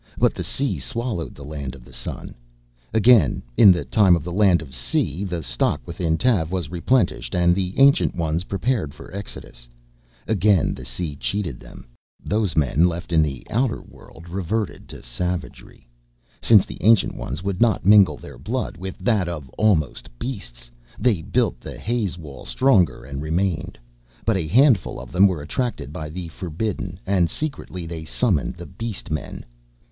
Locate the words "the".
0.33-0.43, 1.35-1.45, 3.71-3.85, 4.23-4.31, 5.23-5.43, 7.53-7.77, 10.73-10.85, 13.21-13.45, 16.65-16.81, 21.61-21.77, 26.09-26.27, 28.55-28.65